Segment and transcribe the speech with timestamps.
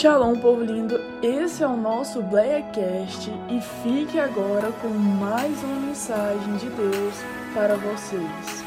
[0.00, 0.98] Shalom, povo lindo!
[1.22, 7.14] Esse é o nosso Blackcast e fique agora com mais uma mensagem de Deus
[7.52, 8.59] para vocês.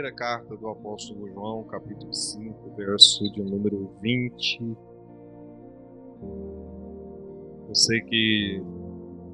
[0.00, 4.76] Primeira carta do apóstolo João, capítulo 5, verso de número 20.
[7.68, 8.62] Eu sei que.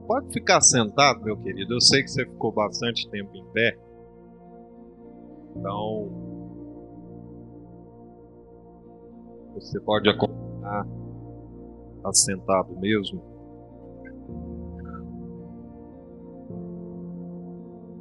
[0.08, 1.74] Pode ficar sentado, meu querido.
[1.74, 3.78] Eu sei que você ficou bastante tempo em pé.
[5.56, 6.10] Então.
[9.54, 10.84] Você pode acompanhar
[12.04, 13.22] assentado mesmo.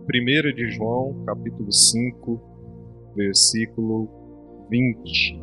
[0.07, 2.54] 1 de João, capítulo 5,
[3.15, 4.09] versículo
[4.69, 5.39] 20.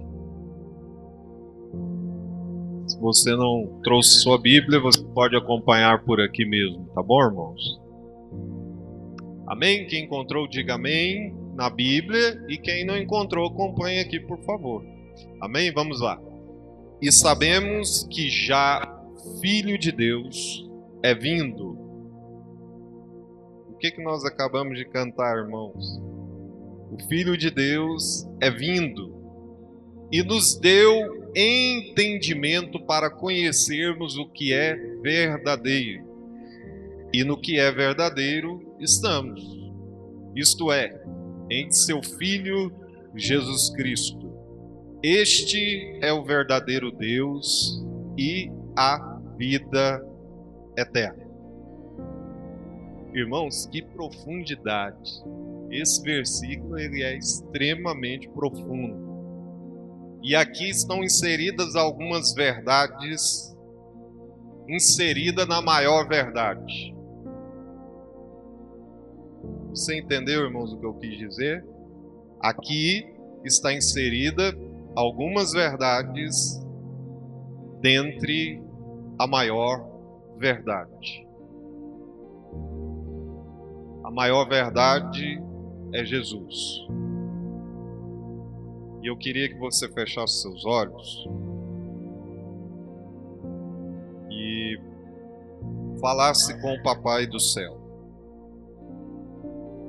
[2.86, 7.80] Se você não trouxe sua Bíblia, você pode acompanhar por aqui mesmo, tá bom, irmãos?
[9.46, 9.86] Amém?
[9.86, 12.44] Quem encontrou, diga amém na Bíblia.
[12.48, 14.84] E quem não encontrou, acompanhe aqui, por favor.
[15.40, 15.72] Amém?
[15.72, 16.20] Vamos lá.
[17.00, 18.98] E sabemos que já
[19.40, 20.68] Filho de Deus
[21.02, 21.82] é vindo
[23.82, 26.00] que, que nós acabamos de cantar, irmãos?
[26.92, 29.10] O Filho de Deus é vindo
[30.12, 36.04] e nos deu entendimento para conhecermos o que é verdadeiro.
[37.10, 39.42] E no que é verdadeiro estamos.
[40.36, 41.02] Isto é,
[41.50, 42.70] em seu Filho
[43.16, 44.30] Jesus Cristo.
[45.02, 47.82] Este é o verdadeiro Deus
[48.18, 50.06] e a vida
[50.76, 51.26] eterna.
[53.14, 55.22] Irmãos, que profundidade.
[55.72, 59.10] Esse versículo ele é extremamente profundo.
[60.22, 63.56] E aqui estão inseridas algumas verdades
[64.68, 66.94] inserida na maior verdade.
[69.70, 71.66] Você entendeu, irmãos, o que eu quis dizer?
[72.38, 73.10] Aqui
[73.42, 74.54] está inserida
[74.94, 76.62] algumas verdades
[77.80, 78.62] dentre
[79.18, 79.88] a maior
[80.36, 81.26] verdade.
[84.04, 85.42] A maior verdade
[85.92, 86.86] é Jesus.
[89.02, 91.28] E eu queria que você fechasse seus olhos
[94.30, 94.78] e
[96.00, 97.80] falasse com o Papai do céu.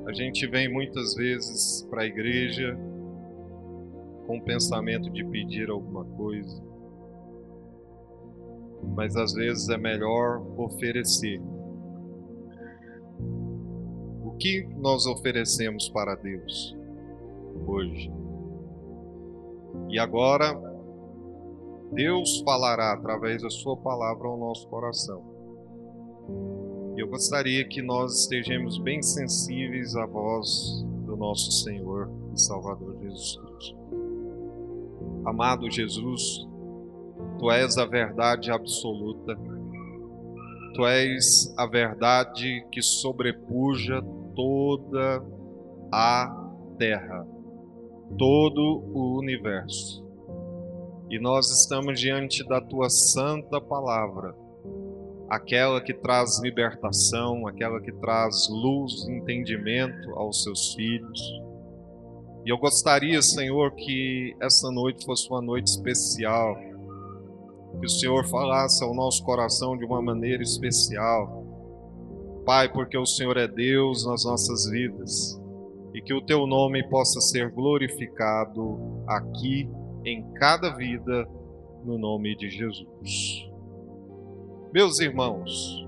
[0.06, 2.76] A gente vem muitas vezes para a igreja
[4.26, 6.62] com o pensamento de pedir alguma coisa,
[8.94, 11.40] mas às vezes é melhor oferecer
[14.34, 16.76] o que nós oferecemos para Deus
[17.66, 18.12] hoje?
[19.88, 20.60] E agora,
[21.92, 25.22] Deus falará através da Sua palavra ao nosso coração.
[26.96, 33.36] Eu gostaria que nós estejamos bem sensíveis à voz do nosso Senhor e Salvador Jesus
[33.36, 33.76] Cristo.
[35.24, 36.46] Amado Jesus,
[37.38, 39.38] Tu és a verdade absoluta,
[40.74, 45.24] Tu és a verdade que sobrepuja toda
[45.92, 47.26] a terra,
[48.18, 50.04] todo o universo.
[51.10, 54.34] E nós estamos diante da tua santa palavra,
[55.28, 61.20] aquela que traz libertação, aquela que traz luz entendimento aos seus filhos.
[62.44, 66.56] E eu gostaria, Senhor, que essa noite fosse uma noite especial,
[67.78, 71.43] que o Senhor falasse ao nosso coração de uma maneira especial
[72.44, 75.40] Pai, porque o Senhor é Deus nas nossas vidas
[75.94, 79.68] e que o teu nome possa ser glorificado aqui
[80.04, 81.26] em cada vida,
[81.84, 83.48] no nome de Jesus.
[84.72, 85.86] Meus irmãos,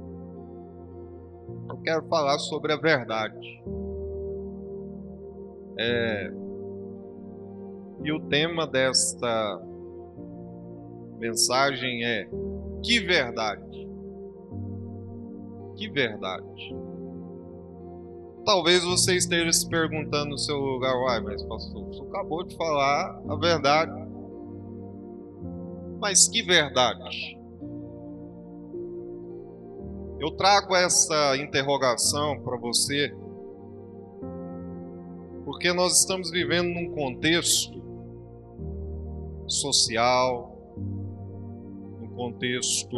[1.69, 3.63] eu quero falar sobre a verdade.
[5.79, 6.33] É,
[8.05, 9.61] e o tema desta
[11.19, 12.29] mensagem é:
[12.83, 13.86] que verdade?
[15.77, 16.75] Que verdade.
[18.45, 23.21] Talvez você esteja se perguntando no seu lugar, uai, mas pastor, você acabou de falar
[23.29, 23.93] a verdade.
[26.01, 27.37] Mas que verdade?
[30.19, 33.13] Eu trago essa interrogação para você
[35.47, 37.81] porque nós estamos vivendo num contexto
[39.47, 40.59] social,
[42.03, 42.97] um contexto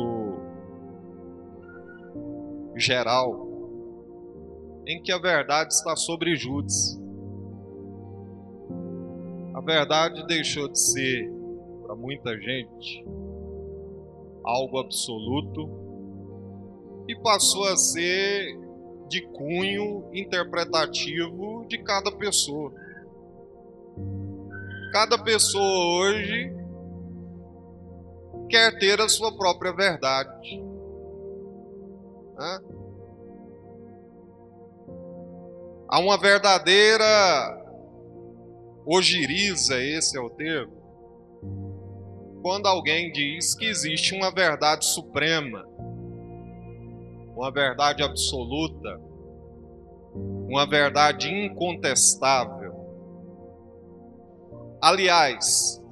[2.79, 3.49] geral,
[4.87, 6.99] em que a verdade está sobre júdice.
[9.55, 11.31] A verdade deixou de ser,
[11.83, 13.05] para muita gente,
[14.45, 15.69] algo absoluto
[17.09, 18.57] e passou a ser
[19.09, 22.73] de cunho interpretativo de cada pessoa.
[24.93, 26.55] Cada pessoa hoje
[28.49, 30.68] quer ter a sua própria verdade.
[35.89, 37.05] Há uma verdadeira
[38.87, 40.79] ogiriza, esse é o termo,
[42.41, 45.67] quando alguém diz que existe uma verdade suprema,
[47.35, 49.01] uma verdade absoluta,
[50.49, 52.73] uma verdade incontestável.
[54.81, 55.83] Aliás,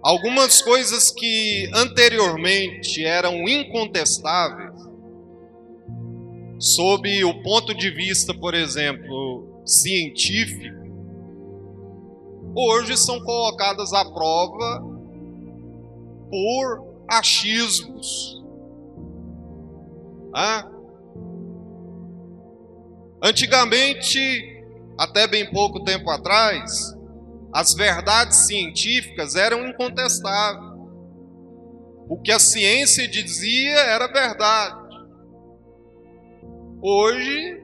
[0.00, 4.61] algumas coisas que anteriormente eram incontestáveis,
[6.62, 10.80] sob o ponto de vista, por exemplo, científico,
[12.54, 14.80] hoje são colocadas à prova
[16.30, 18.40] por achismos.
[23.20, 24.64] Antigamente,
[24.96, 26.96] até bem pouco tempo atrás,
[27.52, 30.70] as verdades científicas eram incontestáveis.
[32.08, 34.81] O que a ciência dizia era verdade.
[36.84, 37.62] Hoje,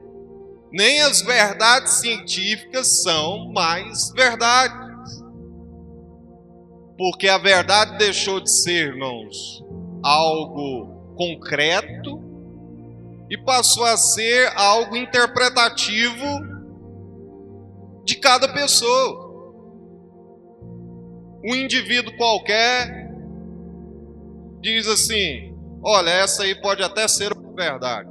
[0.71, 5.21] nem as verdades científicas são mais verdades.
[6.97, 9.61] Porque a verdade deixou de ser, irmãos,
[10.01, 12.17] algo concreto
[13.29, 16.25] e passou a ser algo interpretativo
[18.05, 19.27] de cada pessoa.
[21.43, 23.11] Um indivíduo qualquer
[24.61, 28.08] diz assim: olha, essa aí pode até ser verdade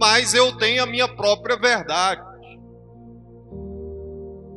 [0.00, 2.22] mas eu tenho a minha própria verdade.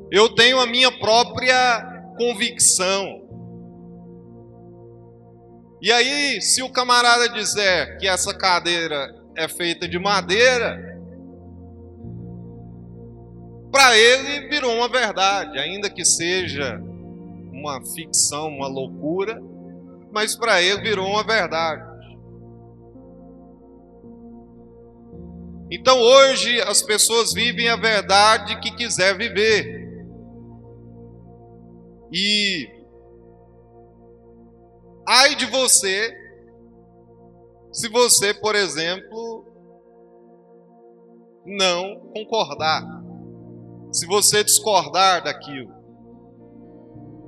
[0.09, 3.27] Eu tenho a minha própria convicção.
[5.81, 10.79] E aí, se o camarada dizer que essa cadeira é feita de madeira,
[13.69, 16.79] para ele virou uma verdade, ainda que seja
[17.51, 19.43] uma ficção, uma loucura,
[20.09, 21.92] mas para ele virou uma verdade.
[25.75, 30.05] Então hoje as pessoas vivem a verdade que quiser viver.
[32.11, 32.69] E
[35.09, 36.15] ai de você
[37.71, 39.47] se você, por exemplo,
[41.43, 42.83] não concordar.
[43.91, 45.73] Se você discordar daquilo.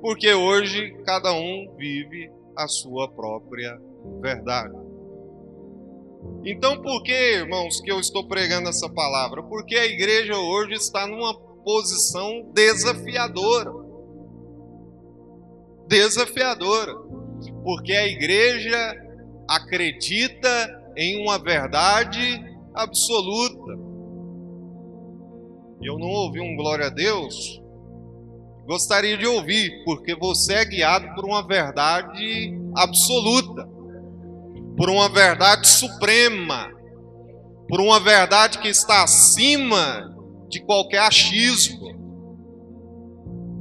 [0.00, 3.76] Porque hoje cada um vive a sua própria
[4.20, 4.85] verdade.
[6.44, 9.42] Então, por que, irmãos, que eu estou pregando essa palavra?
[9.42, 11.34] Porque a igreja hoje está numa
[11.64, 13.72] posição desafiadora.
[15.88, 16.94] Desafiadora.
[17.64, 18.94] Porque a igreja
[19.48, 23.72] acredita em uma verdade absoluta.
[25.82, 27.60] Eu não ouvi um glória a Deus.
[28.66, 33.75] Gostaria de ouvir, porque você é guiado por uma verdade absoluta
[34.76, 36.70] por uma verdade suprema,
[37.68, 40.14] por uma verdade que está acima
[40.48, 41.86] de qualquer achismo.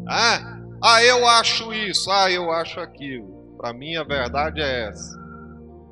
[0.07, 3.55] Ah, ah eu acho isso, ah, eu acho aquilo.
[3.57, 5.17] Para mim a verdade é essa.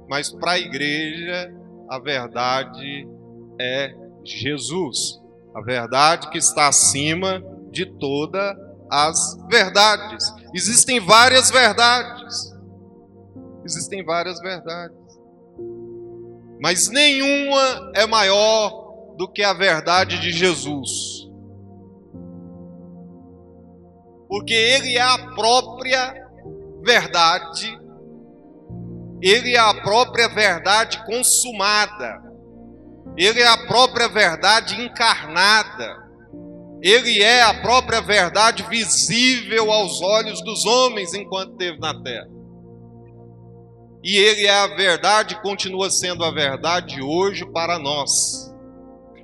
[0.09, 1.51] Mas para a igreja
[1.89, 3.07] a verdade
[3.59, 5.21] é Jesus.
[5.55, 8.55] A verdade que está acima de todas
[8.91, 10.31] as verdades.
[10.53, 12.53] Existem várias verdades.
[13.63, 15.02] Existem várias verdades
[16.63, 21.27] mas nenhuma é maior do que a verdade de Jesus.
[24.29, 26.25] Porque Ele é a própria
[26.81, 27.77] verdade,
[29.21, 32.23] Ele é a própria verdade consumada,
[33.17, 35.97] Ele é a própria verdade encarnada,
[36.81, 42.32] Ele é a própria verdade visível aos olhos dos homens enquanto esteve na terra.
[44.03, 48.53] E Ele é a verdade, continua sendo a verdade hoje para nós,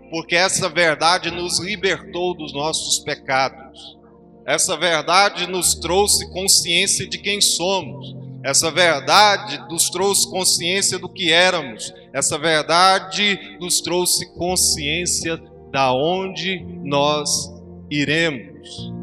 [0.10, 3.98] porque essa verdade nos libertou dos nossos pecados,
[4.46, 11.30] essa verdade nos trouxe consciência de quem somos, essa verdade nos trouxe consciência do que
[11.30, 15.38] éramos, essa verdade nos trouxe consciência
[15.74, 17.52] da onde nós
[17.92, 18.94] iremos.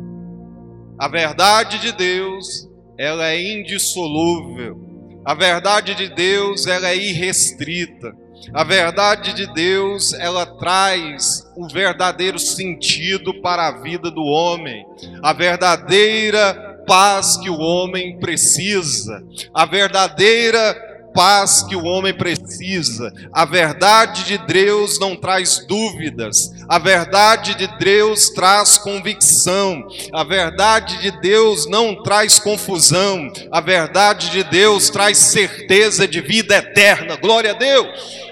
[0.99, 2.67] A verdade de Deus,
[2.97, 4.86] ela é indissolúvel
[5.27, 8.15] a verdade de Deus ela é irrestrita.
[8.55, 14.87] A verdade de Deus, ela traz o verdadeiro sentido para a vida do homem,
[15.23, 20.77] a verdadeira paz que o homem precisa, a verdadeira
[21.17, 23.11] paz que o homem precisa.
[23.33, 26.53] A verdade de Deus não traz dúvidas.
[26.69, 29.89] A verdade de Deus traz convicção.
[30.13, 33.33] A verdade de Deus não traz confusão.
[33.51, 37.17] A verdade de Deus traz certeza de vida eterna.
[37.17, 38.27] Glória a Deus.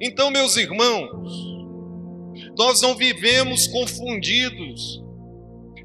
[0.00, 1.08] Então, meus irmãos,
[2.56, 5.02] nós não vivemos confundidos.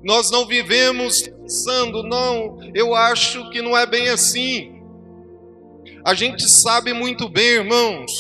[0.04, 4.73] Nós não vivemos pensando, não, eu acho que não é bem assim.
[6.06, 8.12] A gente sabe muito bem, irmãos,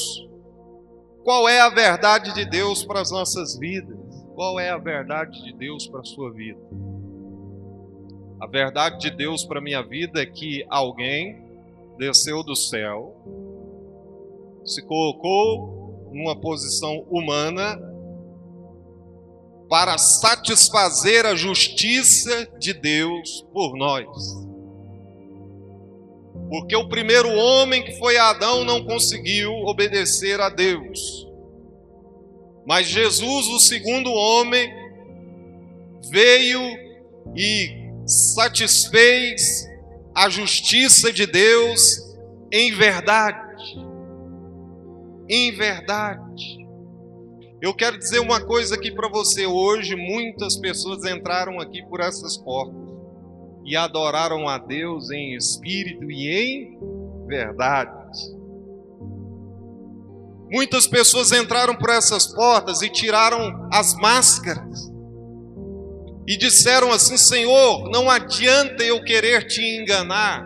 [1.23, 4.03] qual é a verdade de Deus para as nossas vidas.
[4.35, 6.59] Qual é a verdade de Deus para a sua vida?
[8.39, 11.41] A verdade de Deus para a minha vida é que alguém
[11.97, 13.15] desceu do céu,
[14.65, 17.79] se colocou numa posição humana
[19.69, 24.07] para satisfazer a justiça de Deus por nós.
[26.50, 31.27] Porque o primeiro homem que foi Adão não conseguiu obedecer a Deus.
[32.65, 34.71] Mas Jesus, o segundo homem,
[36.09, 36.62] veio
[37.35, 39.67] e satisfez
[40.13, 42.15] a justiça de Deus
[42.51, 43.77] em verdade.
[45.27, 46.67] Em verdade.
[47.62, 52.38] Eu quero dizer uma coisa aqui para você hoje, muitas pessoas entraram aqui por essas
[52.38, 52.82] portas
[53.65, 56.77] e adoraram a Deus em espírito e em
[57.27, 58.03] verdade.
[60.51, 64.91] Muitas pessoas entraram por essas portas e tiraram as máscaras
[66.27, 70.46] e disseram assim: Senhor, não adianta eu querer te enganar,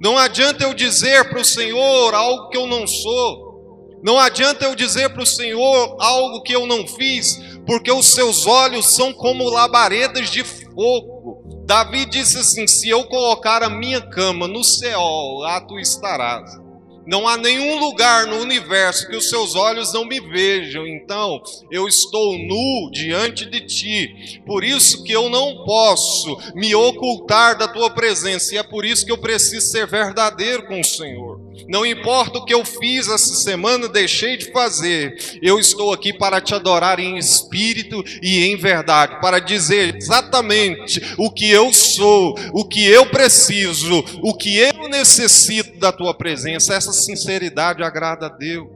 [0.00, 4.74] não adianta eu dizer para o Senhor algo que eu não sou, não adianta eu
[4.74, 9.48] dizer para o Senhor algo que eu não fiz, porque os seus olhos são como
[9.48, 11.39] labaredas de fogo
[11.70, 15.00] Davi disse assim: Se eu colocar a minha cama no céu,
[15.38, 16.58] lá tu estarás.
[17.06, 20.84] Não há nenhum lugar no universo que os seus olhos não me vejam.
[20.84, 24.42] Então, eu estou nu diante de ti.
[24.44, 28.52] Por isso que eu não posso me ocultar da tua presença.
[28.52, 31.39] E é por isso que eu preciso ser verdadeiro com o Senhor.
[31.68, 35.38] Não importa o que eu fiz essa semana, deixei de fazer.
[35.42, 41.30] Eu estou aqui para te adorar em espírito e em verdade, para dizer exatamente o
[41.30, 46.74] que eu sou, o que eu preciso, o que eu necessito da tua presença.
[46.74, 48.68] Essa sinceridade agrada a Deus.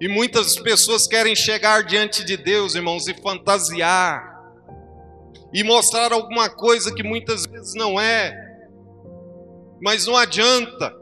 [0.00, 4.40] E muitas pessoas querem chegar diante de Deus, irmãos, e fantasiar,
[5.52, 8.34] e mostrar alguma coisa que muitas vezes não é,
[9.82, 10.99] mas não adianta,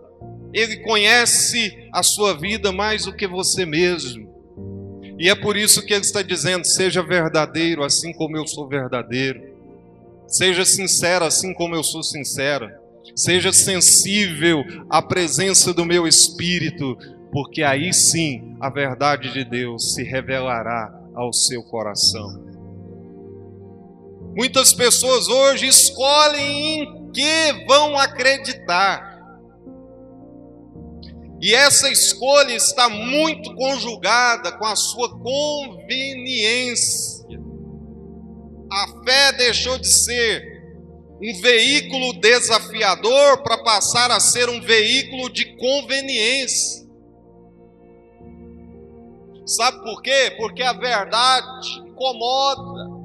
[0.52, 4.28] Ele conhece a sua vida mais do que você mesmo,
[5.19, 9.43] e é por isso que Ele está dizendo: seja verdadeiro, assim como eu sou verdadeiro,
[10.28, 12.81] seja sincero, assim como eu sou sincera.
[13.17, 16.97] Seja sensível à presença do meu espírito,
[17.33, 22.47] porque aí sim a verdade de Deus se revelará ao seu coração.
[24.37, 29.08] Muitas pessoas hoje escolhem em que vão acreditar.
[31.40, 37.38] E essa escolha está muito conjugada com a sua conveniência.
[38.71, 40.59] A fé deixou de ser
[41.23, 46.87] um veículo desafiador para passar a ser um veículo de conveniência.
[49.47, 50.35] Sabe por quê?
[50.37, 52.99] Porque a verdade incomoda.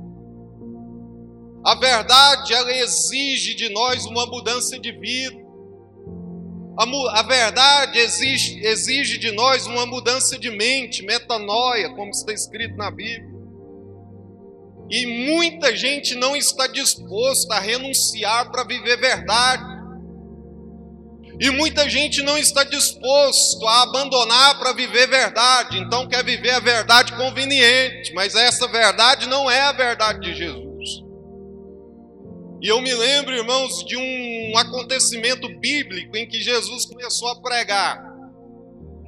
[1.65, 5.42] A verdade ela exige de nós uma mudança de vida.
[6.77, 12.75] A, a verdade exige, exige de nós uma mudança de mente, metanoia, como está escrito
[12.75, 13.31] na Bíblia.
[14.89, 19.73] E muita gente não está disposta a renunciar para viver verdade.
[21.39, 25.79] E muita gente não está disposto a abandonar para viver verdade.
[25.79, 30.72] Então quer viver a verdade conveniente, mas essa verdade não é a verdade de Jesus.
[32.63, 38.01] E eu me lembro, irmãos, de um acontecimento bíblico em que Jesus começou a pregar.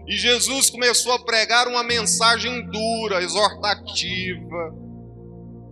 [0.06, 4.76] E Jesus começou a pregar uma mensagem dura, exortativa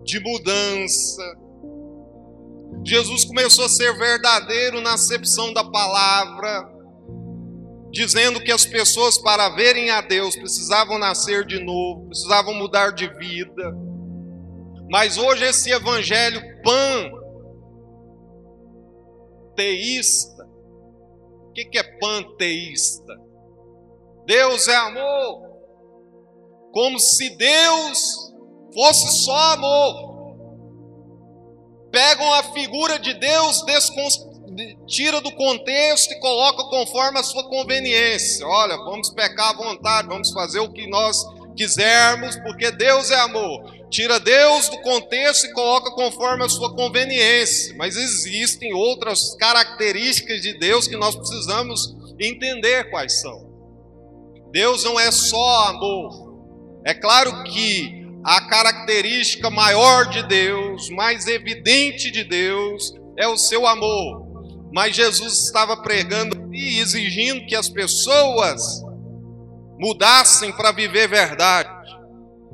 [0.06, 1.22] de mudança.
[2.86, 6.66] Jesus começou a ser verdadeiro na acepção da palavra,
[7.92, 13.10] dizendo que as pessoas, para verem a Deus, precisavam nascer de novo, precisavam mudar de
[13.10, 13.75] vida.
[14.90, 17.23] Mas hoje esse evangelho pan
[19.55, 20.48] teísta
[21.50, 23.13] O que é panteísta?
[24.25, 25.53] Deus é amor.
[26.72, 28.33] Como se Deus
[28.74, 30.13] fosse só amor.
[31.91, 33.63] Pegam a figura de Deus,
[34.88, 38.48] tira do contexto e coloca conforme a sua conveniência.
[38.48, 41.24] Olha, vamos pecar à vontade, vamos fazer o que nós
[41.55, 43.72] quisermos, porque Deus é amor.
[43.93, 47.75] Tira Deus do contexto e coloca conforme a sua conveniência.
[47.77, 53.53] Mas existem outras características de Deus que nós precisamos entender quais são.
[54.51, 56.81] Deus não é só amor.
[56.83, 63.67] É claro que a característica maior de Deus, mais evidente de Deus, é o seu
[63.67, 64.25] amor.
[64.73, 68.81] Mas Jesus estava pregando e exigindo que as pessoas
[69.77, 71.69] mudassem para viver verdade.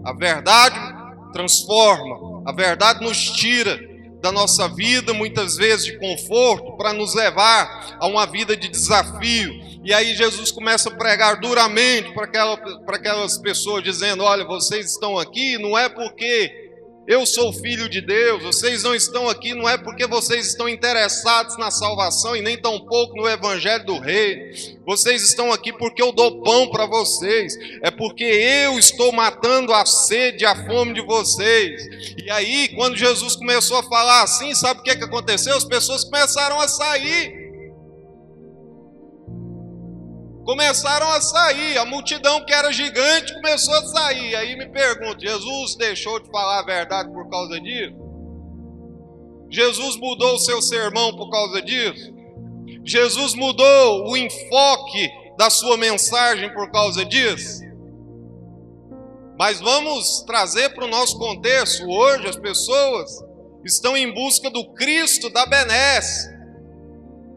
[0.03, 0.98] A verdade
[1.31, 3.79] transforma, a verdade nos tira
[4.21, 9.69] da nossa vida, muitas vezes de conforto, para nos levar a uma vida de desafio.
[9.83, 12.53] E aí Jesus começa a pregar duramente para aquela,
[12.87, 16.68] aquelas pessoas, dizendo: Olha, vocês estão aqui não é porque
[17.09, 21.57] eu sou filho de Deus, vocês não estão aqui, não é porque vocês estão interessados
[21.57, 24.77] na salvação e nem tampouco no evangelho do rei.
[24.85, 29.87] Vocês estão aqui porque eu dou pão para vocês, é porque eu estou matando a
[29.87, 32.15] sede a fome de vocês.
[32.23, 35.57] E aí, quando Jesus começou a falar assim, sabe o que, que aconteceu?
[35.57, 37.38] As pessoas começaram a sair.
[40.49, 41.77] Começaram a sair.
[41.77, 44.35] A multidão que era gigante começou a sair.
[44.35, 47.95] Aí me pergunto: Jesus deixou de falar a verdade por causa disso?
[49.47, 52.11] Jesus mudou o seu sermão por causa disso?
[52.83, 57.61] Jesus mudou o enfoque da sua mensagem por causa disso?
[59.37, 61.87] Mas vamos trazer para o nosso contexto.
[61.87, 63.23] Hoje as pessoas
[63.63, 66.27] estão em busca do Cristo da benesse,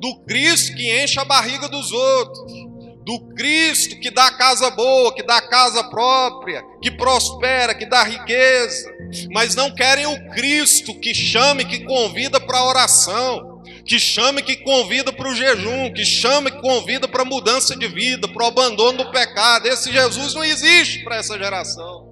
[0.01, 2.72] do Cristo que enche a barriga dos outros,
[3.05, 8.93] do Cristo que dá casa boa, que dá casa própria, que prospera, que dá riqueza,
[9.31, 14.57] mas não querem o Cristo que chame, que convida para a oração, que chame, que
[14.57, 18.49] convida para o jejum, que chame, que convida para a mudança de vida, para o
[18.49, 19.67] abandono do pecado.
[19.67, 22.09] Esse Jesus não existe para essa geração.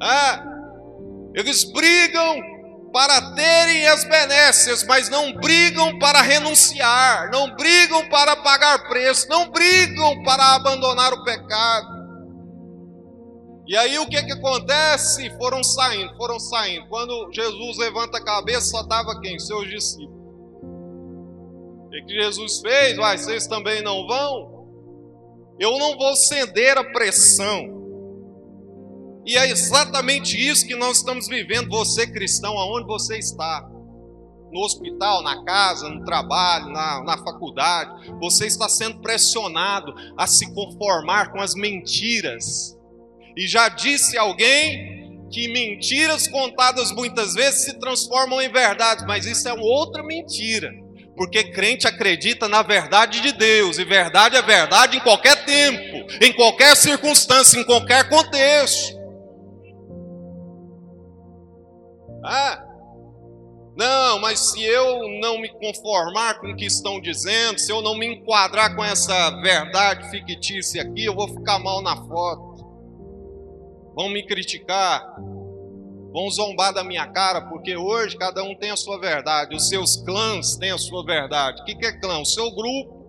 [0.00, 2.53] É, eles brigam
[2.94, 9.50] para terem as benécias, mas não brigam para renunciar, não brigam para pagar preço, não
[9.50, 11.92] brigam para abandonar o pecado.
[13.66, 15.28] E aí o que que acontece?
[15.38, 16.86] Foram saindo, foram saindo.
[16.86, 19.40] Quando Jesus levanta a cabeça, só estava quem?
[19.40, 20.14] Seus discípulos.
[21.88, 22.96] O que, Jesus fez?
[22.96, 24.68] Vai, vocês também não vão?
[25.58, 27.83] Eu não vou ceder a pressão.
[29.26, 33.66] E é exatamente isso que nós estamos vivendo, você cristão, aonde você está.
[34.52, 40.52] No hospital, na casa, no trabalho, na, na faculdade, você está sendo pressionado a se
[40.54, 42.78] conformar com as mentiras.
[43.36, 49.48] E já disse alguém que mentiras contadas muitas vezes se transformam em verdade, mas isso
[49.48, 50.70] é outra mentira.
[51.16, 56.32] Porque crente acredita na verdade de Deus, e verdade é verdade em qualquer tempo, em
[56.32, 58.93] qualquer circunstância, em qualquer contexto.
[62.24, 62.74] Ah,
[63.76, 67.96] não, mas se eu não me conformar com o que estão dizendo, se eu não
[67.96, 72.54] me enquadrar com essa verdade fictícia aqui, eu vou ficar mal na foto.
[73.96, 75.16] Vão me criticar,
[76.12, 79.96] vão zombar da minha cara, porque hoje cada um tem a sua verdade, os seus
[79.96, 81.60] clãs têm a sua verdade.
[81.62, 82.18] O que é clã?
[82.18, 83.04] O seu grupo.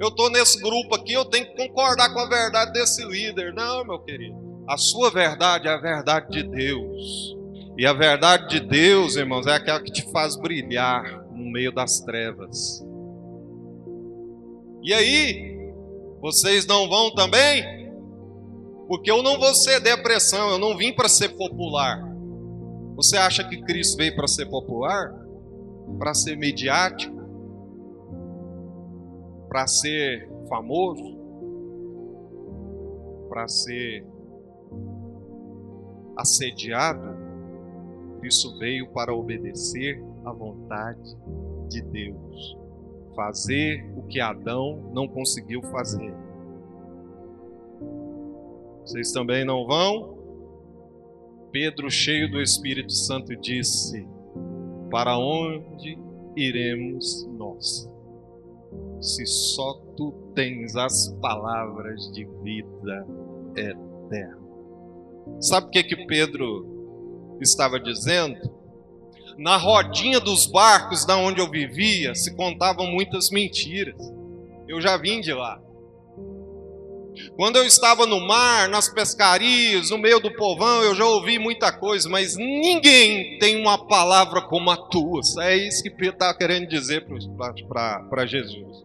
[0.00, 3.52] Eu estou nesse grupo aqui, eu tenho que concordar com a verdade desse líder.
[3.52, 4.64] Não, meu querido.
[4.66, 7.39] A sua verdade é a verdade de Deus.
[7.80, 11.98] E a verdade de Deus, irmãos, é aquela que te faz brilhar no meio das
[12.00, 12.84] trevas.
[14.82, 15.72] E aí,
[16.20, 17.90] vocês não vão também?
[18.86, 22.06] Porque eu não vou ceder a pressão, eu não vim para ser popular.
[22.96, 25.14] Você acha que Cristo veio para ser popular?
[25.98, 27.16] Para ser mediático?
[29.48, 31.16] Para ser famoso?
[33.30, 34.04] Para ser
[36.18, 37.19] assediado?
[38.20, 41.16] Cristo veio para obedecer à vontade
[41.68, 42.56] de Deus,
[43.16, 46.14] fazer o que Adão não conseguiu fazer.
[48.84, 50.18] Vocês também não vão?
[51.52, 54.06] Pedro, cheio do Espírito Santo, disse:
[54.90, 55.98] Para onde
[56.36, 57.90] iremos nós?
[59.00, 63.06] Se só tu tens as palavras de vida
[63.56, 64.38] eterna.
[65.40, 66.79] Sabe o que que Pedro
[67.40, 68.38] estava dizendo,
[69.38, 73.96] na rodinha dos barcos da onde eu vivia, se contavam muitas mentiras.
[74.68, 75.60] Eu já vim de lá.
[77.36, 81.72] Quando eu estava no mar, nas pescarias, no meio do povão, eu já ouvi muita
[81.72, 85.20] coisa, mas ninguém tem uma palavra como a tua.
[85.40, 87.06] É isso que Pedro está querendo dizer
[87.68, 88.84] para Jesus.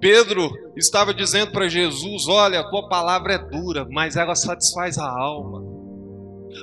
[0.00, 5.08] Pedro estava dizendo para Jesus: Olha, a tua palavra é dura, mas ela satisfaz a
[5.08, 5.75] alma.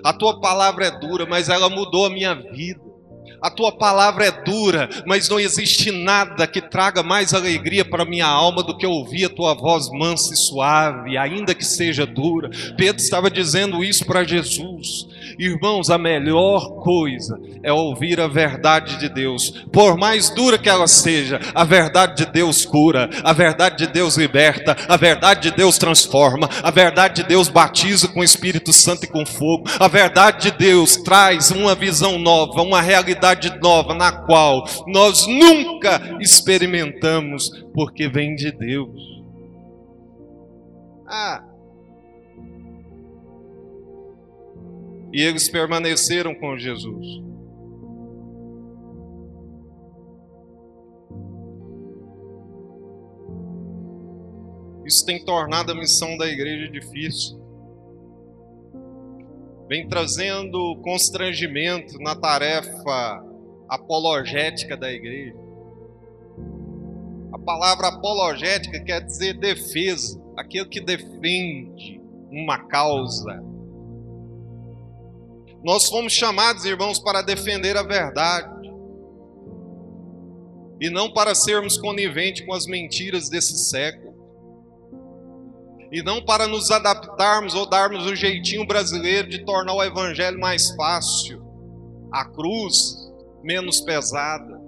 [0.04, 2.93] A tua palavra é dura, mas ela mudou a minha vida.
[3.42, 8.26] A tua palavra é dura, mas não existe nada que traga mais alegria para minha
[8.26, 12.50] alma do que ouvir a tua voz mansa e suave, ainda que seja dura.
[12.78, 15.08] Pedro estava dizendo isso para Jesus.
[15.38, 19.66] Irmãos, a melhor coisa é ouvir a verdade de Deus.
[19.72, 24.16] Por mais dura que ela seja, a verdade de Deus cura, a verdade de Deus
[24.16, 29.06] liberta, a verdade de Deus transforma, a verdade de Deus batiza com o Espírito Santo
[29.06, 29.66] e com fogo.
[29.80, 33.13] A verdade de Deus traz uma visão nova, uma realidade
[33.62, 39.22] nova na qual nós nunca experimentamos, porque vem de Deus.
[41.06, 41.44] Ah,
[45.14, 47.22] e eles permaneceram com Jesus.
[54.86, 57.43] Isso tem tornado a missão da igreja difícil.
[59.74, 63.26] Vem trazendo constrangimento na tarefa
[63.68, 65.36] apologética da igreja.
[67.34, 73.44] A palavra apologética quer dizer defesa, aquele que defende uma causa,
[75.64, 78.72] nós fomos chamados, irmãos, para defender a verdade
[80.80, 84.03] e não para sermos coniventes com as mentiras desse século.
[85.94, 90.72] E não para nos adaptarmos ou darmos o jeitinho brasileiro de tornar o evangelho mais
[90.76, 91.40] fácil,
[92.12, 92.98] a cruz
[93.44, 94.60] menos pesada.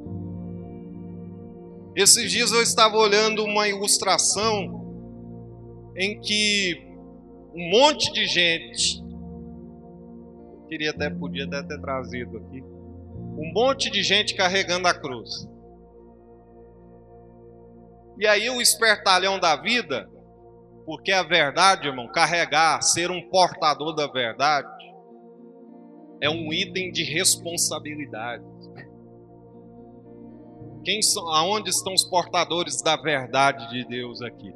[1.95, 4.85] Esses dias eu estava olhando uma ilustração
[5.97, 6.85] em que
[7.55, 9.03] um monte de gente
[10.67, 12.61] queria até podia até ter trazido aqui.
[12.61, 15.49] Um monte de gente carregando a cruz.
[18.19, 20.07] E aí o espertalhão da vida,
[20.85, 24.67] porque a verdade, irmão, carregar, ser um portador da verdade,
[26.21, 28.43] é um item de responsabilidade.
[30.83, 34.53] Quem são, aonde estão os portadores da verdade de Deus aqui?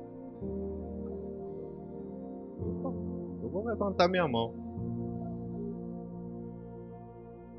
[3.42, 4.70] Eu vou levantar minha mão.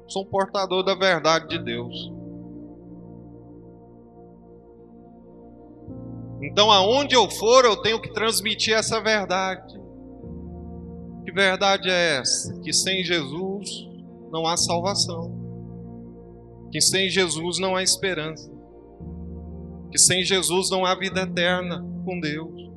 [0.06, 2.12] sou um portador da verdade de Deus.
[6.42, 9.79] Então, aonde eu for, eu tenho que transmitir essa verdade.
[11.24, 12.59] Que verdade é essa?
[12.61, 13.88] Que sem Jesus
[14.33, 15.38] não há salvação.
[16.72, 18.50] Que sem Jesus não há esperança.
[19.90, 22.70] Que sem Jesus não há vida eterna com Deus.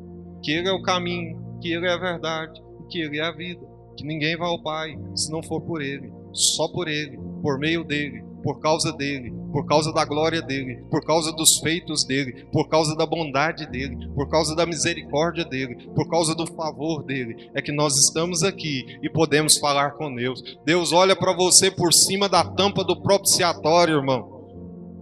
[0.43, 3.65] Que Ele é o caminho, que Ele é a verdade, que Ele é a vida.
[3.95, 7.83] Que ninguém vai ao Pai se não for por Ele só por Ele, por meio
[7.83, 12.67] dele, por causa dele, por causa da glória dele, por causa dos feitos dele, por
[12.67, 17.61] causa da bondade dele, por causa da misericórdia dele, por causa do favor dele, é
[17.61, 20.43] que nós estamos aqui e podemos falar com Deus.
[20.65, 24.33] Deus olha para você por cima da tampa do propiciatório, irmão.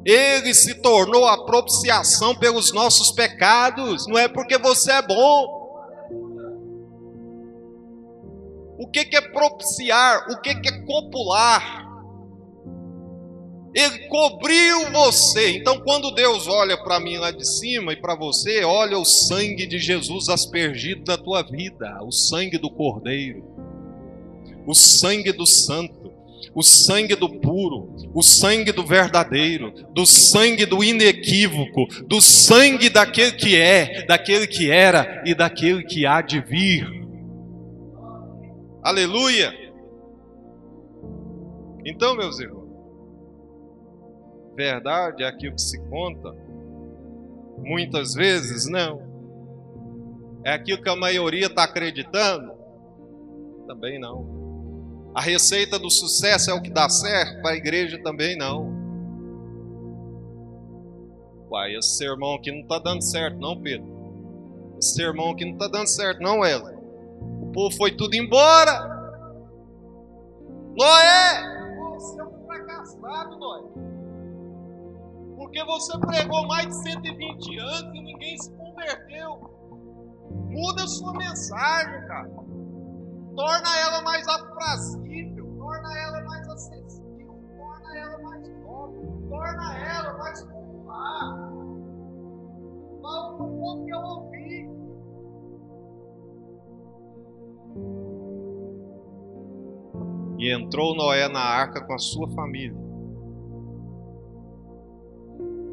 [0.06, 5.62] Ele se tornou a propiciação pelos nossos pecados, não é porque você é bom,
[8.82, 10.26] O que, é propiciar?
[10.32, 11.91] O que, é copular?
[13.74, 15.58] Ele cobriu você.
[15.58, 19.66] Então, quando Deus olha para mim lá de cima e para você, olha o sangue
[19.66, 23.44] de Jesus aspergido na tua vida, o sangue do Cordeiro,
[24.68, 26.12] o sangue do Santo,
[26.54, 33.32] o sangue do puro, o sangue do verdadeiro, do sangue do inequívoco, do sangue daquele
[33.32, 36.86] que é, daquele que era e daquele que há de vir.
[38.84, 39.54] Aleluia!
[41.86, 42.61] Então, meus irmãos,
[44.62, 46.36] verdade é aquilo que se conta?
[47.58, 49.02] Muitas vezes não.
[50.44, 52.54] É aquilo que a maioria está acreditando?
[53.68, 55.12] Também não.
[55.14, 57.42] A receita do sucesso é o que dá certo?
[57.42, 58.72] Para a igreja também não.
[61.50, 63.86] Uai, esse sermão aqui não está dando certo, não, Pedro.
[64.80, 66.78] Esse sermão aqui não está dando certo, não, Wesley.
[67.42, 68.90] O povo foi tudo embora.
[70.78, 71.62] Noé,
[71.94, 73.91] você é um fracassado, Noé.
[75.52, 79.52] Porque você pregou mais de 120 anos e ninguém se converteu.
[80.50, 82.30] Muda a sua mensagem, cara.
[83.36, 88.18] Torna ela mais aprazível, torna ela mais acessível, torna ela
[90.20, 91.38] mais popular.
[93.02, 94.70] Fala para o povo que eu ouvi.
[100.40, 102.81] E entrou Noé na arca com a sua família.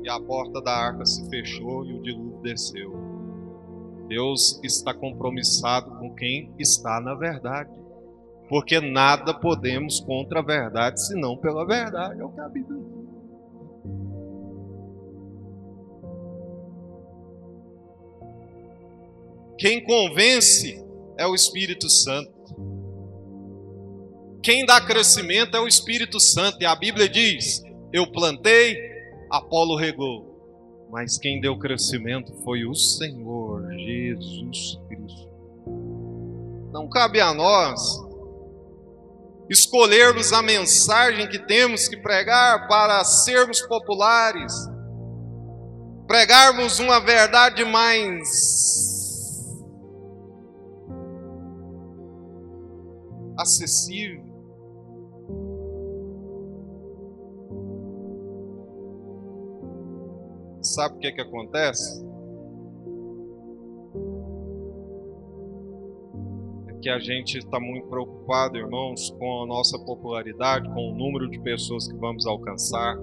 [0.02, 2.92] E a porta da arca se fechou e o dilúvio desceu.
[4.08, 7.70] Deus está compromissado com quem está na verdade.
[8.48, 12.20] Porque nada podemos contra a verdade, senão pela verdade.
[12.20, 12.98] É o que a Bíblia diz.
[19.58, 20.82] Quem convence
[21.18, 22.32] é o Espírito Santo.
[24.40, 26.62] Quem dá crescimento é o Espírito Santo.
[26.62, 28.76] E a Bíblia diz: Eu plantei,
[29.30, 30.36] Apolo regou.
[30.90, 35.28] Mas quem deu crescimento foi o Senhor Jesus Cristo.
[36.72, 37.80] Não cabe a nós
[39.48, 44.52] escolhermos a mensagem que temos que pregar para sermos populares,
[46.06, 48.28] pregarmos uma verdade mais
[53.38, 54.27] acessível.
[60.68, 62.06] Sabe o que, é que acontece?
[66.68, 71.30] É que a gente está muito preocupado, irmãos, com a nossa popularidade, com o número
[71.30, 72.98] de pessoas que vamos alcançar.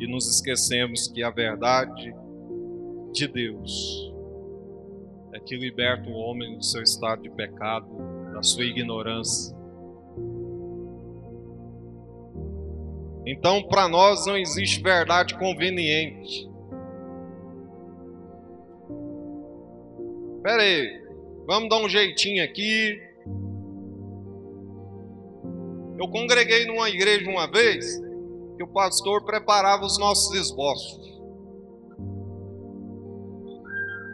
[0.00, 2.12] E nos esquecemos que a verdade
[3.12, 4.12] de Deus
[5.32, 7.86] é que liberta o homem do seu estado de pecado,
[8.34, 9.61] da sua ignorância.
[13.26, 16.50] Então, para nós não existe verdade conveniente.
[20.36, 21.06] Espera aí,
[21.46, 23.00] vamos dar um jeitinho aqui.
[25.98, 28.00] Eu congreguei numa igreja uma vez
[28.56, 31.00] que o pastor preparava os nossos esboços.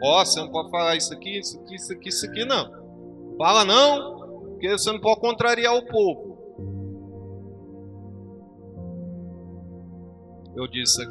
[0.01, 2.71] Ó, oh, você não pode falar isso aqui, isso aqui, isso aqui, isso aqui, não.
[3.37, 6.28] Fala não, porque você não pode contrariar o povo.
[10.59, 11.01] Eu disse,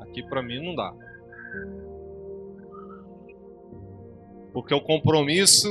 [0.00, 0.92] aqui para mim não dá.
[4.52, 5.68] Porque o compromisso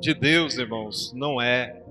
[0.00, 1.82] de Deus, irmãos, não é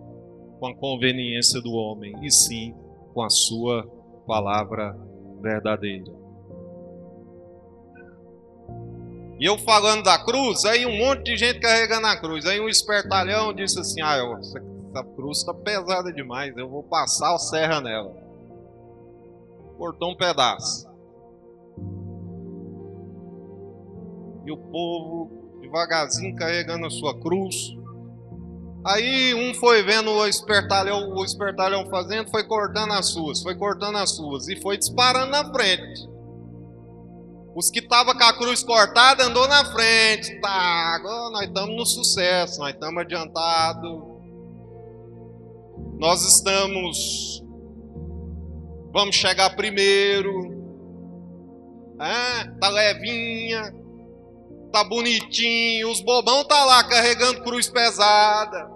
[0.59, 2.73] com a conveniência do homem, e sim
[3.13, 3.85] com a sua
[4.25, 4.97] palavra
[5.41, 6.11] verdadeira.
[9.39, 12.45] E eu falando da cruz, aí um monte de gente carregando a cruz.
[12.45, 14.59] Aí um espertalhão disse assim: Ah, essa,
[15.15, 18.26] cruz está pesada demais, eu vou passar o serra nela.
[19.77, 20.87] Cortou um pedaço.
[24.45, 27.75] E o povo devagarzinho carregando a sua cruz.
[28.85, 33.97] Aí um foi vendo o espertalhão, o espertalhão fazendo, foi cortando as suas, foi cortando
[33.97, 36.07] as suas e foi disparando na frente.
[37.53, 40.39] Os que estavam com a cruz cortada andou na frente.
[40.39, 43.99] Tá, agora nós estamos no sucesso, nós estamos adiantados.
[45.97, 47.43] Nós estamos.
[48.91, 50.31] Vamos chegar primeiro.
[51.99, 53.73] É, tá levinha.
[54.71, 55.89] Tá bonitinho.
[55.89, 58.69] Os bobão tá lá carregando cruz pesada.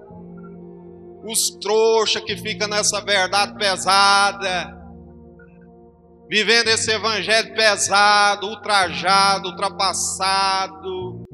[1.24, 4.82] Os trouxa que fica nessa verdade pesada
[6.32, 11.26] vivendo esse evangelho pesado, ultrajado, ultrapassado.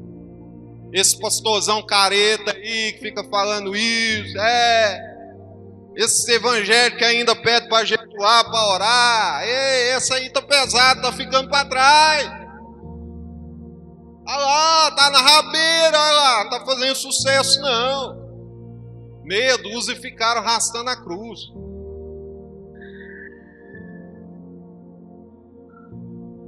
[0.92, 5.07] Esse pastorzão careta aí que fica falando isso, é.
[5.98, 11.10] Esse evangelho que ainda pede para jejuar, para orar, ei, esse aí tá pesado, tá
[11.10, 12.24] ficando para trás.
[14.28, 18.28] Olha lá, tá na rabeira, olha lá, não tá fazendo sucesso não.
[19.24, 21.40] Meia dúzia ficaram arrastando a cruz.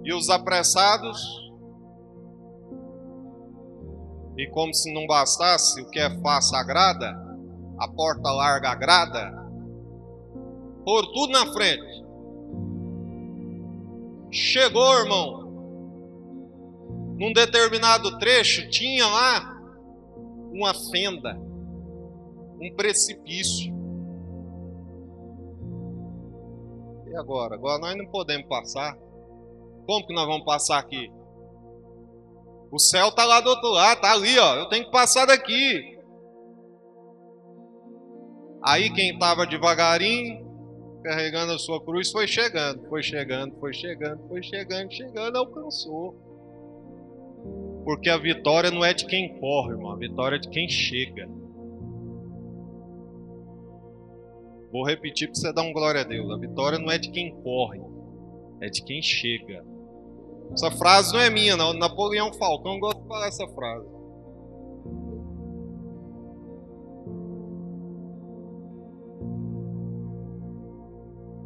[0.05, 1.21] E os apressados,
[4.39, 7.31] e como se não bastasse, o que é fácil agrada,
[7.81, 9.40] a porta larga agrada,
[10.85, 12.05] por tudo na frente.
[14.31, 15.41] Chegou, irmão,
[17.19, 19.61] num determinado trecho, tinha lá
[20.53, 21.39] uma fenda,
[22.61, 23.75] um precipício.
[27.09, 27.57] E agora?
[27.57, 28.97] Agora nós não podemos passar.
[29.87, 31.11] Como que nós vamos passar aqui?
[32.71, 34.55] O céu está lá do outro lado, está ali, ó.
[34.55, 35.99] Eu tenho que passar daqui.
[38.63, 40.50] Aí quem estava devagarinho,
[41.03, 46.15] carregando a sua cruz, foi chegando, foi chegando, foi chegando, foi chegando, chegando, alcançou.
[47.85, 51.29] Porque a vitória não é de quem corre, irmão, a vitória é de quem chega.
[54.71, 56.31] Vou repetir para você dar um glória a Deus.
[56.31, 57.81] A vitória não é de quem corre,
[58.61, 59.65] é de quem chega.
[60.53, 61.73] Essa frase não é minha, não.
[61.73, 64.00] Napoleão Falcão gosta de falar essa frase.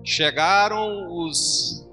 [0.04, 1.88] Chegaram os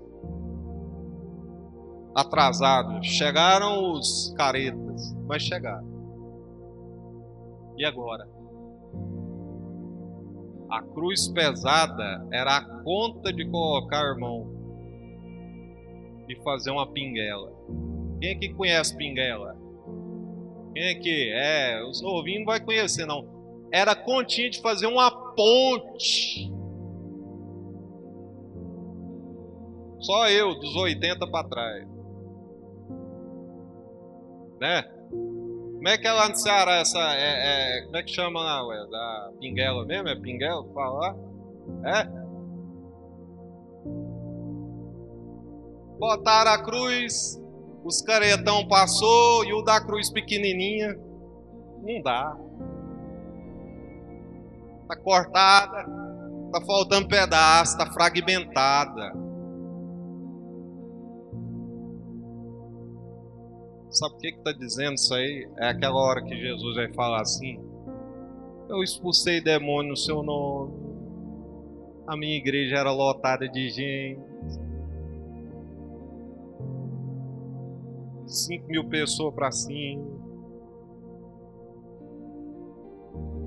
[2.13, 5.89] atrasados, chegaram os caretas, mas chegaram.
[7.77, 8.27] E agora?
[10.69, 14.45] A cruz pesada era a conta de colocar, irmão,
[16.27, 17.53] e fazer uma pinguela.
[18.19, 19.57] Quem é que conhece pinguela?
[20.73, 21.81] Quem é que é?
[21.89, 23.25] Os novinhos não vai conhecer não.
[23.71, 26.50] Era continha de fazer uma ponte.
[30.01, 31.87] Só eu, dos 80 para trás.
[34.59, 34.83] Né?
[35.11, 36.99] Como é que é lá no Ceará essa.
[36.99, 38.85] É, é, como é que chama lá, ué?
[38.87, 40.09] Da pinguela mesmo?
[40.09, 41.15] É pinguela fala?
[41.85, 42.21] É?
[45.97, 47.39] Botaram a cruz,
[47.83, 50.99] os caretão passou e o da cruz pequenininha.
[51.83, 52.37] Não dá.
[54.87, 55.85] Tá cortada,
[56.51, 59.30] tá faltando pedaço, tá fragmentada.
[63.91, 65.49] Sabe o que está dizendo isso aí?
[65.57, 67.59] É aquela hora que Jesus vai falar assim:
[68.69, 70.73] Eu expulsei demônio no seu nome,
[72.07, 74.21] a minha igreja era lotada de gente,
[78.25, 80.21] 5 mil pessoas para cima.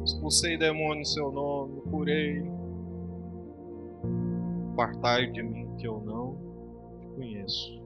[0.04, 2.42] Expulsei demônio no seu nome, curei.
[4.76, 6.36] Partai de mim que eu não
[7.00, 7.83] te conheço.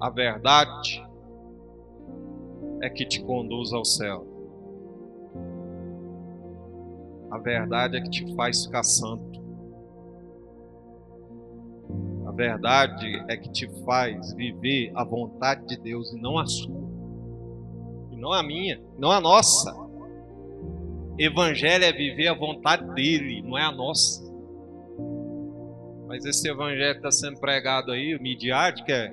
[0.00, 1.04] A verdade
[2.80, 4.26] é que te conduz ao céu.
[7.30, 9.42] A verdade é que te faz ficar santo.
[12.26, 16.88] A verdade é que te faz viver a vontade de Deus e não a sua.
[18.12, 19.74] E não a minha, não a nossa.
[21.18, 24.22] Evangelho é viver a vontade dele, não é a nossa.
[26.06, 29.12] Mas esse evangelho está sendo pregado aí, midiático, é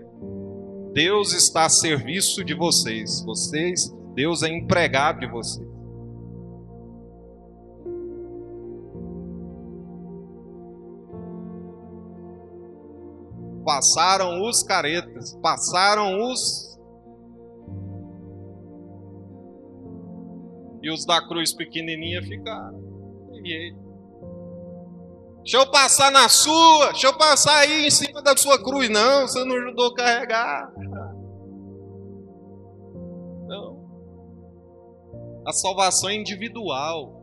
[0.95, 3.21] Deus está a serviço de vocês.
[3.25, 5.67] Vocês, Deus é empregado de vocês.
[13.65, 16.79] Passaram os caretas, passaram os
[20.81, 22.81] e os da cruz pequenininha ficaram.
[23.43, 23.84] E ele
[25.45, 28.89] Deixa eu passar na sua, deixa eu passar aí em cima da sua cruz.
[28.89, 30.73] Não, você não ajudou a carregar.
[33.45, 33.85] Não.
[35.45, 37.21] A salvação é individual.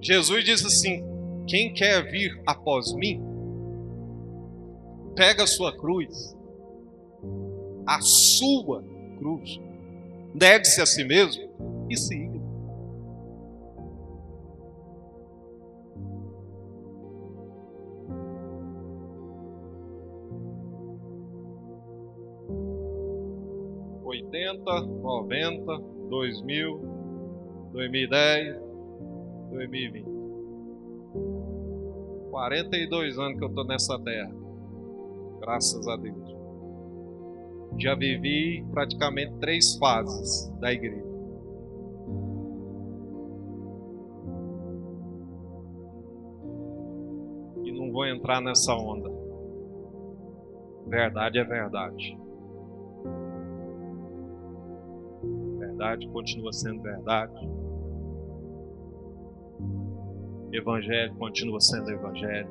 [0.00, 1.04] Jesus disse assim:
[1.48, 3.20] quem quer vir após mim,
[5.16, 6.36] pega a sua cruz,
[7.84, 8.80] a sua
[9.18, 9.58] cruz,
[10.32, 12.35] negue-se a si mesmo e siga.
[24.66, 26.80] Oitenta, noventa, dois mil,
[27.72, 28.56] dois mil e dez,
[29.50, 30.16] dois mil e vinte.
[32.30, 34.30] 42 anos que eu estou nessa terra.
[35.40, 36.36] Graças a Deus.
[37.78, 41.06] Já vivi praticamente três fases da igreja.
[47.64, 49.10] E não vou entrar nessa onda.
[50.86, 52.25] Verdade é verdade.
[55.86, 57.48] Verdade continua sendo verdade.
[60.52, 62.48] Evangelho continua sendo evangelho.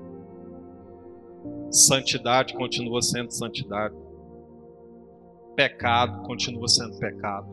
[1.69, 3.95] Santidade continua sendo santidade.
[5.55, 7.47] Pecado continua sendo pecado.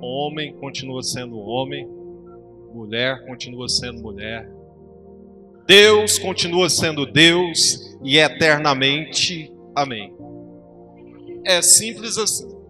[0.00, 1.86] Homem continua sendo homem.
[2.72, 4.50] Mulher continua sendo mulher.
[5.66, 9.52] Deus continua sendo Deus e eternamente.
[9.74, 10.14] Amém.
[11.44, 12.63] É simples assim.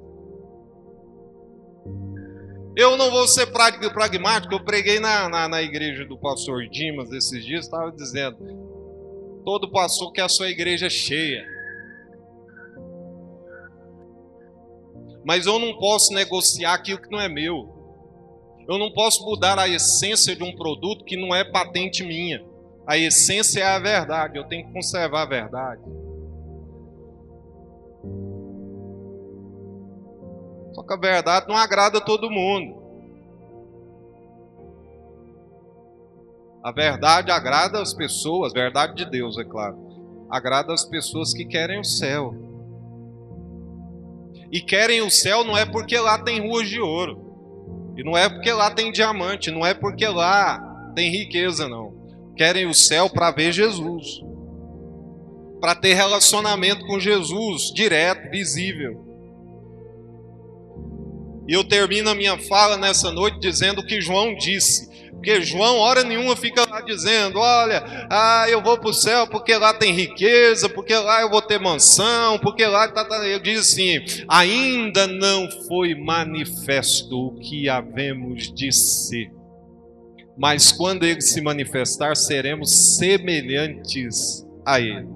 [2.76, 7.44] Eu não vou ser pragmático, eu preguei na, na, na igreja do pastor Dimas esses
[7.44, 8.36] dias, estava dizendo:
[9.44, 11.46] todo pastor quer a sua igreja cheia.
[15.24, 17.72] Mas eu não posso negociar aquilo que não é meu.
[18.68, 22.44] Eu não posso mudar a essência de um produto que não é patente minha.
[22.86, 25.82] A essência é a verdade, eu tenho que conservar a verdade.
[30.84, 32.82] Só que a verdade não agrada todo mundo.
[36.62, 39.76] A verdade agrada as pessoas, a verdade de Deus, é claro.
[40.30, 42.34] Agrada as pessoas que querem o céu.
[44.52, 47.92] E querem o céu não é porque lá tem ruas de ouro.
[47.96, 51.94] E não é porque lá tem diamante, não é porque lá tem riqueza, não.
[52.36, 54.20] Querem o céu para ver Jesus.
[55.60, 59.13] Para ter relacionamento com Jesus, direto, visível.
[61.46, 64.92] E eu termino a minha fala nessa noite dizendo o que João disse.
[65.24, 69.56] Porque João, hora nenhuma, fica lá dizendo: Olha, ah, eu vou para o céu porque
[69.56, 72.88] lá tem riqueza, porque lá eu vou ter mansão, porque lá.
[72.88, 73.26] Tá, tá.
[73.26, 79.30] Ele diz assim: Ainda não foi manifesto o que havemos de ser.
[80.36, 85.13] Mas quando ele se manifestar, seremos semelhantes a ele.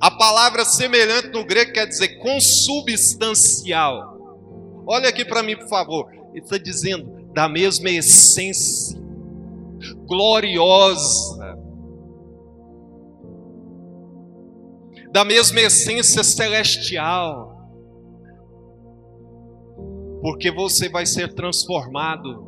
[0.00, 4.14] A palavra semelhante no grego quer dizer consubstancial.
[4.86, 6.12] Olha aqui para mim, por favor.
[6.32, 9.00] Ele está dizendo da mesma essência,
[10.06, 11.58] gloriosa,
[15.10, 17.54] da mesma essência celestial.
[20.20, 22.46] Porque você vai ser transformado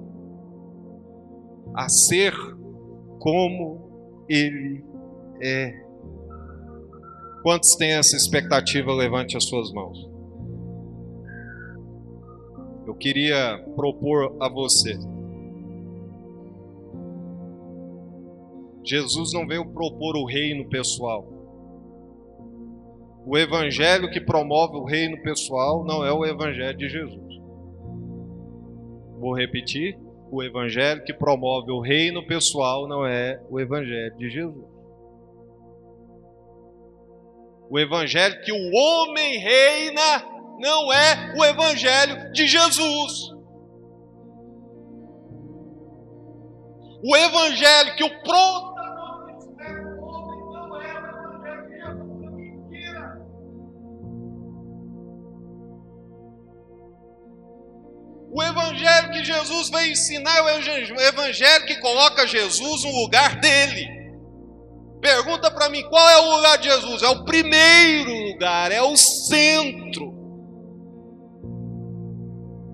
[1.74, 2.34] a ser
[3.18, 4.84] como Ele
[5.40, 5.85] é.
[7.46, 8.92] Quantos têm essa expectativa?
[8.92, 10.16] Levante as suas mãos
[12.86, 14.96] eu queria propor a você.
[18.84, 21.26] Jesus não veio propor o reino pessoal.
[23.26, 27.40] O evangelho que promove o reino pessoal não é o evangelho de Jesus.
[29.18, 29.98] Vou repetir:
[30.30, 34.75] o evangelho que promove o reino pessoal não é o evangelho de Jesus.
[37.68, 43.30] O evangelho que o homem reina não é o Evangelho de Jesus.
[47.02, 53.26] O Evangelho que o protagonista é o homem não é o Evangelho de Jesus, mentira.
[58.30, 63.95] O Evangelho que Jesus veio ensinar é o Evangelho que coloca Jesus no lugar dele.
[65.00, 67.02] Pergunta para mim qual é o lugar de Jesus?
[67.02, 70.14] É o primeiro lugar, é o centro.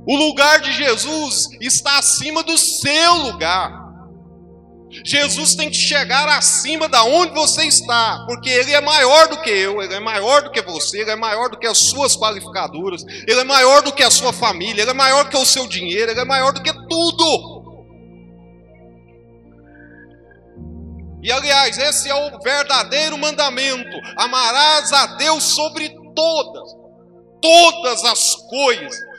[0.07, 3.83] O lugar de Jesus está acima do seu lugar.
[5.05, 9.49] Jesus tem que chegar acima da onde você está, porque ele é maior do que
[9.49, 13.03] eu, ele é maior do que você, ele é maior do que as suas qualificadoras,
[13.27, 15.67] ele é maior do que a sua família, ele é maior do que o seu
[15.67, 17.52] dinheiro, ele é maior do que tudo.
[21.23, 26.77] E aliás, esse é o verdadeiro mandamento: amarás a Deus sobre todas,
[27.41, 29.13] todas as coisas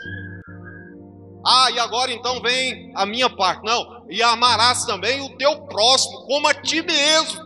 [1.45, 3.65] ah, e agora então vem a minha parte.
[3.65, 7.43] Não, e amarás também o teu próximo como a ti mesmo.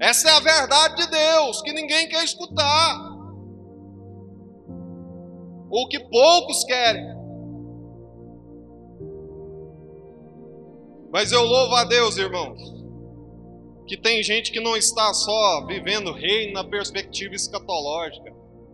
[0.00, 3.10] Essa é a verdade de Deus, que ninguém quer escutar.
[5.68, 7.19] Ou que poucos querem.
[11.12, 12.60] Mas eu louvo a Deus, irmãos,
[13.86, 18.32] que tem gente que não está só vivendo reino na perspectiva escatológica.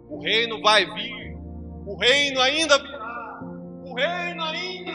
[0.08, 1.26] O reino vai vir
[1.86, 3.40] o reino ainda virá.
[3.84, 4.92] O reino ainda.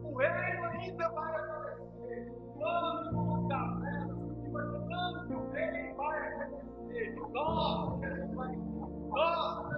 [0.00, 2.32] O reino ainda vai acontecer.
[2.56, 7.14] Quando nos imaginando que o reino vai acontecer.
[7.16, 8.70] Jesus vai vir.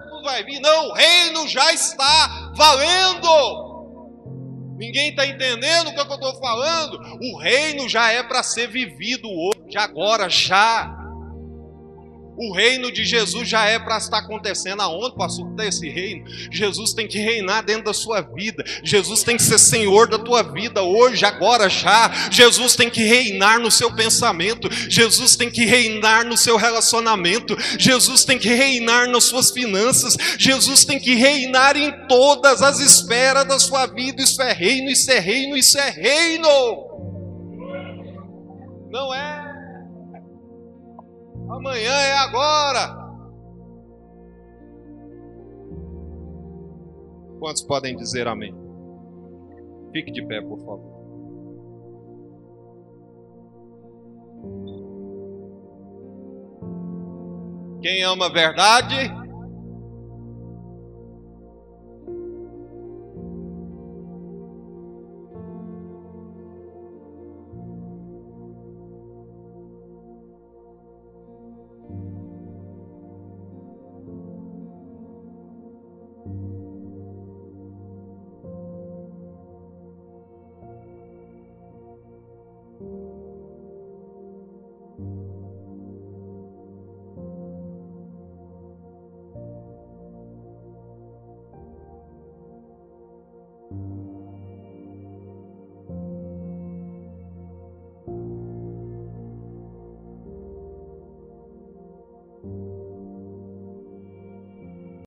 [0.03, 0.59] Jesus vai vir.
[0.59, 3.74] Não, o reino já está valendo.
[4.75, 6.99] Ninguém está entendendo o que, é que eu estou falando?
[7.21, 11.04] O reino já é para ser vivido hoje, agora, já.
[12.37, 14.81] O reino de Jesus já é para estar acontecendo.
[14.81, 16.25] Aonde, pastor, está esse reino?
[16.51, 18.63] Jesus tem que reinar dentro da sua vida.
[18.83, 22.11] Jesus tem que ser senhor da tua vida hoje, agora, já.
[22.29, 24.69] Jesus tem que reinar no seu pensamento.
[24.89, 27.55] Jesus tem que reinar no seu relacionamento.
[27.79, 30.17] Jesus tem que reinar nas suas finanças.
[30.37, 34.21] Jesus tem que reinar em todas as esferas da sua vida.
[34.21, 36.85] Isso é reino, isso é reino, isso é reino.
[38.91, 39.45] Não é
[41.49, 43.05] Amanhã é agora.
[47.39, 48.55] Quantos podem dizer amém?
[49.91, 50.95] Fique de pé, por favor.
[57.81, 58.95] Quem ama a verdade,